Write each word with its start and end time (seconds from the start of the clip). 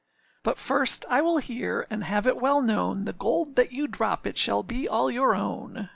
âBut 0.45 0.57
first, 0.57 1.05
I 1.11 1.21
will 1.21 1.37
hear, 1.37 1.85
and 1.91 2.03
have 2.05 2.25
it 2.25 2.41
well 2.41 2.59
known, 2.63 3.05
The 3.05 3.13
gold 3.13 3.55
that 3.57 3.71
you 3.71 3.87
drop 3.87 4.25
it 4.25 4.35
shall 4.35 4.63
be 4.63 4.87
all 4.87 5.11
your 5.11 5.35
own. 5.35 5.89